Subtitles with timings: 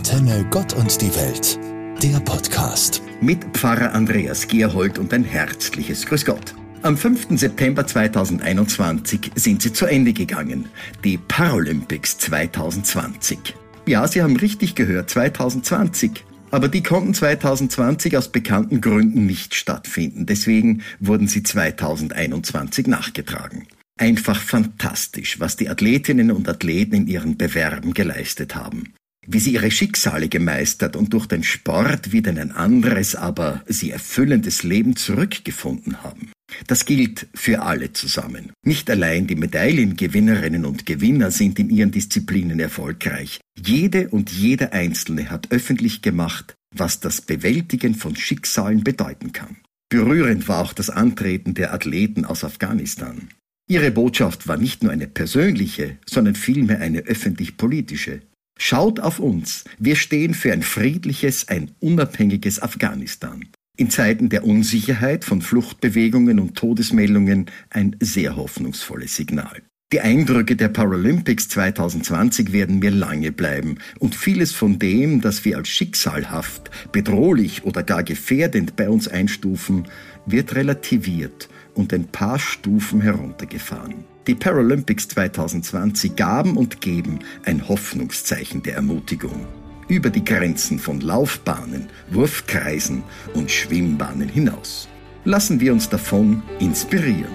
[0.00, 1.58] Antenne Gott und die Welt,
[2.02, 3.02] der Podcast.
[3.20, 6.54] Mit Pfarrer Andreas Gerhold und ein herzliches Grüß Gott.
[6.80, 7.38] Am 5.
[7.38, 10.70] September 2021 sind sie zu Ende gegangen,
[11.04, 13.54] die Paralympics 2020.
[13.84, 16.24] Ja, Sie haben richtig gehört, 2020.
[16.50, 20.24] Aber die konnten 2020 aus bekannten Gründen nicht stattfinden.
[20.24, 23.66] Deswegen wurden sie 2021 nachgetragen.
[23.98, 28.94] Einfach fantastisch, was die Athletinnen und Athleten in ihren Bewerben geleistet haben
[29.32, 33.90] wie sie ihre Schicksale gemeistert und durch den Sport wieder in ein anderes, aber sie
[33.90, 36.32] erfüllendes Leben zurückgefunden haben.
[36.66, 38.50] Das gilt für alle zusammen.
[38.66, 43.40] Nicht allein die Medaillengewinnerinnen und Gewinner sind in ihren Disziplinen erfolgreich.
[43.56, 49.56] Jede und jeder Einzelne hat öffentlich gemacht, was das Bewältigen von Schicksalen bedeuten kann.
[49.90, 53.28] Berührend war auch das Antreten der Athleten aus Afghanistan.
[53.68, 58.22] Ihre Botschaft war nicht nur eine persönliche, sondern vielmehr eine öffentlich-politische.
[58.62, 59.64] Schaut auf uns.
[59.78, 63.46] Wir stehen für ein friedliches, ein unabhängiges Afghanistan.
[63.78, 69.62] In Zeiten der Unsicherheit von Fluchtbewegungen und Todesmeldungen ein sehr hoffnungsvolles Signal.
[69.94, 75.56] Die Eindrücke der Paralympics 2020 werden mir lange bleiben und vieles von dem, das wir
[75.56, 79.88] als schicksalhaft, bedrohlich oder gar gefährdend bei uns einstufen,
[80.26, 84.04] wird relativiert und ein paar Stufen heruntergefahren.
[84.26, 89.46] Die Paralympics 2020 gaben und geben ein Hoffnungszeichen der Ermutigung
[89.88, 93.02] über die Grenzen von Laufbahnen, Wurfkreisen
[93.34, 94.88] und Schwimmbahnen hinaus.
[95.24, 97.34] Lassen wir uns davon inspirieren.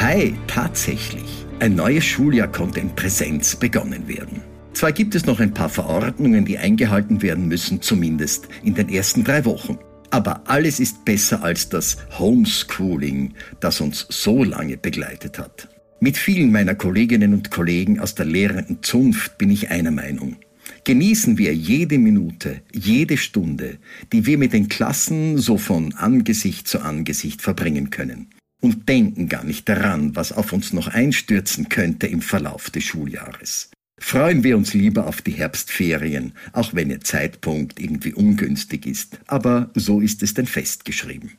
[0.00, 1.46] Hi, tatsächlich.
[1.58, 4.42] Ein neues Schuljahr konnte in Präsenz begonnen werden.
[4.74, 9.24] Zwar gibt es noch ein paar Verordnungen, die eingehalten werden müssen, zumindest in den ersten
[9.24, 9.78] drei Wochen.
[10.14, 15.68] Aber alles ist besser als das Homeschooling, das uns so lange begleitet hat.
[15.98, 20.36] Mit vielen meiner Kolleginnen und Kollegen aus der lehrenden Zunft bin ich einer Meinung.
[20.84, 23.78] Genießen wir jede Minute, jede Stunde,
[24.12, 28.30] die wir mit den Klassen so von Angesicht zu Angesicht verbringen können.
[28.60, 33.72] Und denken gar nicht daran, was auf uns noch einstürzen könnte im Verlauf des Schuljahres.
[34.00, 39.18] Freuen wir uns lieber auf die Herbstferien, auch wenn ihr Zeitpunkt irgendwie ungünstig ist.
[39.26, 41.32] Aber so ist es denn festgeschrieben.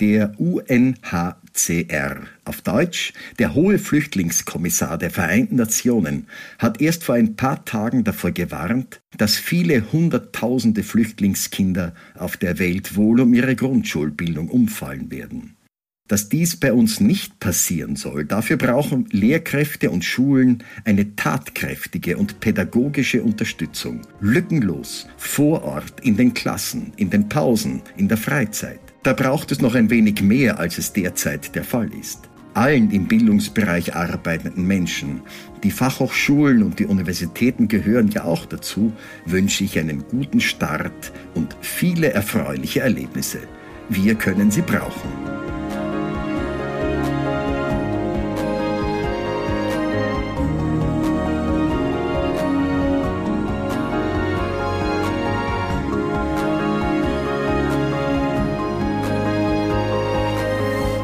[0.00, 7.64] Der UNHCR, auf Deutsch der Hohe Flüchtlingskommissar der Vereinten Nationen, hat erst vor ein paar
[7.64, 15.10] Tagen davor gewarnt, dass viele Hunderttausende Flüchtlingskinder auf der Welt wohl um ihre Grundschulbildung umfallen
[15.10, 15.57] werden
[16.08, 18.24] dass dies bei uns nicht passieren soll.
[18.24, 24.00] Dafür brauchen Lehrkräfte und Schulen eine tatkräftige und pädagogische Unterstützung.
[24.20, 28.80] Lückenlos, vor Ort, in den Klassen, in den Pausen, in der Freizeit.
[29.02, 32.28] Da braucht es noch ein wenig mehr, als es derzeit der Fall ist.
[32.54, 35.20] Allen im Bildungsbereich arbeitenden Menschen,
[35.62, 38.92] die Fachhochschulen und die Universitäten gehören ja auch dazu,
[39.26, 43.38] wünsche ich einen guten Start und viele erfreuliche Erlebnisse.
[43.88, 45.47] Wir können sie brauchen.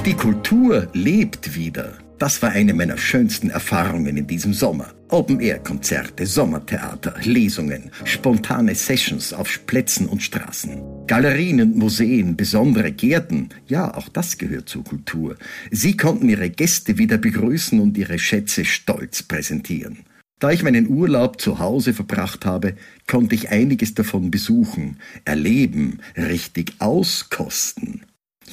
[0.06, 1.94] Die Kultur lebt wieder.
[2.18, 4.92] Das war eine meiner schönsten Erfahrungen in diesem Sommer.
[5.08, 11.06] Open-Air-Konzerte, Sommertheater, Lesungen, spontane Sessions auf Plätzen und Straßen.
[11.06, 15.36] Galerien und Museen, besondere Gärten, ja, auch das gehört zur Kultur.
[15.70, 20.00] Sie konnten ihre Gäste wieder begrüßen und ihre Schätze stolz präsentieren.
[20.38, 22.74] Da ich meinen Urlaub zu Hause verbracht habe,
[23.06, 28.02] konnte ich einiges davon besuchen, erleben, richtig auskosten.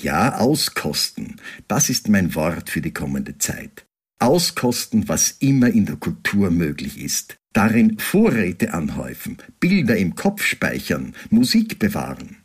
[0.02, 1.35] Ja, auskosten,
[1.68, 3.85] das ist mein Wort für die kommende Zeit.
[4.19, 7.38] Auskosten, was immer in der Kultur möglich ist.
[7.53, 12.38] Darin Vorräte anhäufen, Bilder im Kopf speichern, Musik bewahren.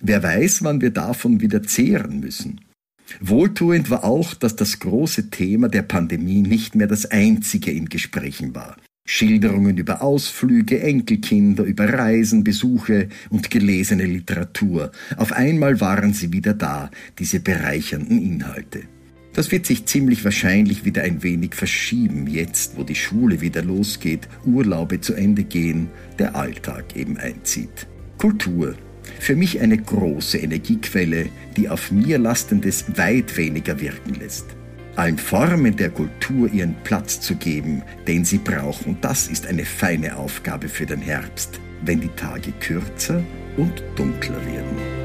[0.00, 2.60] Wer weiß, wann wir davon wieder zehren müssen.
[3.20, 8.54] Wohltuend war auch, dass das große Thema der Pandemie nicht mehr das einzige in Gesprächen
[8.54, 8.76] war.
[9.04, 14.92] Schilderungen über Ausflüge, Enkelkinder, über Reisen, Besuche und gelesene Literatur.
[15.16, 18.82] Auf einmal waren sie wieder da, diese bereichernden Inhalte.
[19.34, 24.28] Das wird sich ziemlich wahrscheinlich wieder ein wenig verschieben, jetzt wo die Schule wieder losgeht,
[24.44, 25.88] Urlaube zu Ende gehen,
[26.18, 27.86] der Alltag eben einzieht.
[28.18, 28.76] Kultur.
[29.18, 34.46] Für mich eine große Energiequelle, die auf mir Lastendes weit weniger wirken lässt
[34.96, 38.94] allen Formen der Kultur ihren Platz zu geben, den sie brauchen.
[38.94, 43.22] Und das ist eine feine Aufgabe für den Herbst, wenn die Tage kürzer
[43.56, 45.02] und dunkler werden.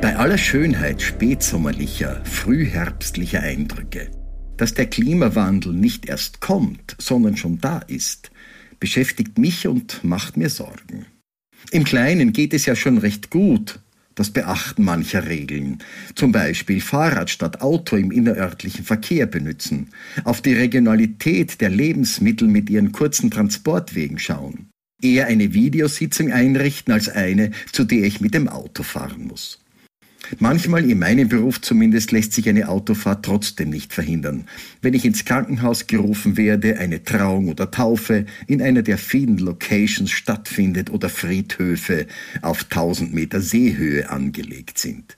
[0.00, 4.08] Bei aller Schönheit spätsommerlicher, frühherbstlicher Eindrücke
[4.62, 8.30] dass der Klimawandel nicht erst kommt, sondern schon da ist,
[8.78, 11.06] beschäftigt mich und macht mir Sorgen.
[11.72, 13.80] Im Kleinen geht es ja schon recht gut,
[14.14, 15.78] das Beachten mancher Regeln,
[16.14, 19.88] zum Beispiel Fahrrad statt Auto im innerörtlichen Verkehr benutzen,
[20.22, 24.68] auf die Regionalität der Lebensmittel mit ihren kurzen Transportwegen schauen,
[25.02, 29.58] eher eine Videositzung einrichten als eine, zu der ich mit dem Auto fahren muss.
[30.38, 34.46] Manchmal, in meinem Beruf zumindest, lässt sich eine Autofahrt trotzdem nicht verhindern.
[34.80, 40.10] Wenn ich ins Krankenhaus gerufen werde, eine Trauung oder Taufe in einer der vielen Locations
[40.10, 42.06] stattfindet oder Friedhöfe
[42.40, 45.16] auf 1000 Meter Seehöhe angelegt sind.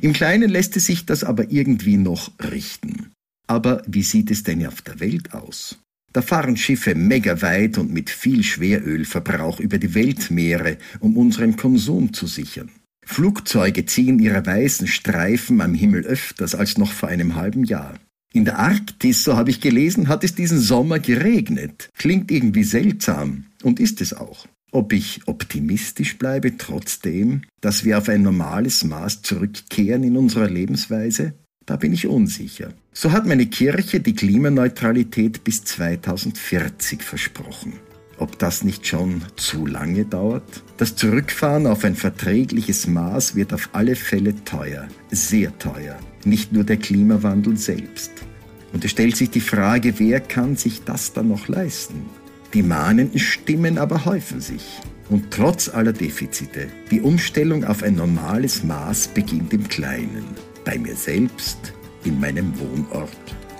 [0.00, 3.12] Im Kleinen lässt es sich das aber irgendwie noch richten.
[3.46, 5.78] Aber wie sieht es denn auf der Welt aus?
[6.12, 12.26] Da fahren Schiffe megaweit und mit viel Schwerölverbrauch über die Weltmeere, um unseren Konsum zu
[12.26, 12.70] sichern.
[13.06, 17.94] Flugzeuge ziehen ihre weißen Streifen am Himmel öfters als noch vor einem halben Jahr.
[18.34, 21.88] In der Arktis, so habe ich gelesen, hat es diesen Sommer geregnet.
[21.96, 24.46] Klingt irgendwie seltsam und ist es auch.
[24.72, 31.32] Ob ich optimistisch bleibe trotzdem, dass wir auf ein normales Maß zurückkehren in unserer Lebensweise,
[31.64, 32.74] da bin ich unsicher.
[32.92, 37.74] So hat meine Kirche die Klimaneutralität bis 2040 versprochen.
[38.18, 40.62] Ob das nicht schon zu lange dauert?
[40.78, 46.64] Das Zurückfahren auf ein verträgliches Maß wird auf alle Fälle teuer, sehr teuer, nicht nur
[46.64, 48.12] der Klimawandel selbst.
[48.72, 52.06] Und es stellt sich die Frage, wer kann sich das dann noch leisten?
[52.54, 54.80] Die mahnenden Stimmen aber häufen sich.
[55.08, 60.24] Und trotz aller Defizite, die Umstellung auf ein normales Maß beginnt im Kleinen,
[60.64, 61.74] bei mir selbst,
[62.04, 63.10] in meinem Wohnort,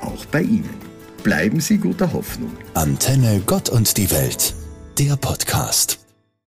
[0.01, 0.86] auch bei Ihnen.
[1.27, 2.57] Bleiben Sie guter Hoffnung.
[2.75, 4.55] Antenne Gott und die Welt,
[4.97, 6.06] der Podcast.